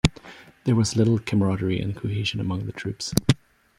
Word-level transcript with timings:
There 0.63 0.73
was 0.73 0.95
little 0.95 1.19
camaraderie 1.19 1.79
and 1.79 1.95
cohesion 1.95 2.39
among 2.39 2.71
troops. 2.71 3.13